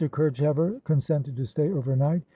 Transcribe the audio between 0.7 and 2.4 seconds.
consented to stay over night.